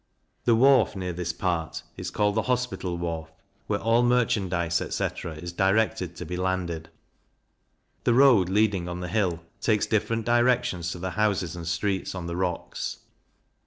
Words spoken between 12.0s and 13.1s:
on the rocks.